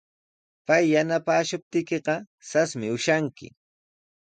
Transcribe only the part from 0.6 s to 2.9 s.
Pay yanapaashuptiykiqa rasmi